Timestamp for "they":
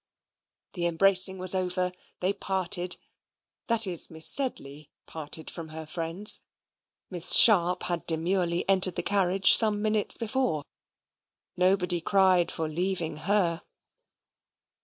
2.21-2.33